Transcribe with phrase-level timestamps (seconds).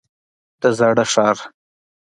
[0.61, 1.37] د زاړه ښار.